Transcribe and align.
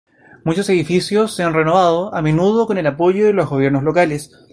Muchos 0.43 0.67
edificios 0.69 1.35
se 1.35 1.43
han 1.43 1.53
renovado, 1.53 2.11
a 2.15 2.23
menudo 2.23 2.65
con 2.65 2.79
el 2.79 2.87
apoyo 2.87 3.23
de 3.23 3.33
los 3.33 3.47
gobiernos 3.47 3.83
locales. 3.83 4.31